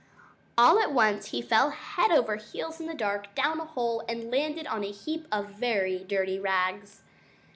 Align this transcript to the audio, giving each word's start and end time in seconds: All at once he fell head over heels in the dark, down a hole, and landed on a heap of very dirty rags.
All 0.57 0.79
at 0.79 0.91
once 0.93 1.27
he 1.27 1.43
fell 1.43 1.69
head 1.69 2.09
over 2.09 2.35
heels 2.37 2.79
in 2.79 2.87
the 2.87 2.95
dark, 2.95 3.35
down 3.35 3.59
a 3.59 3.65
hole, 3.65 4.03
and 4.09 4.31
landed 4.31 4.65
on 4.65 4.83
a 4.83 4.89
heap 4.91 5.27
of 5.31 5.49
very 5.51 5.99
dirty 6.03 6.39
rags. 6.39 7.03